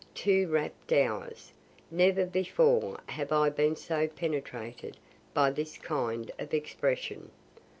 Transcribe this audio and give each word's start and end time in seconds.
Two 0.15 0.47
rapt 0.47 0.91
hours. 0.93 1.51
Never 1.91 2.25
before 2.25 2.99
have 3.05 3.31
I 3.31 3.51
been 3.51 3.75
so 3.75 4.07
penetrated 4.07 4.97
by 5.35 5.51
this 5.51 5.77
kind 5.77 6.31
of 6.39 6.55
expression. 6.55 7.29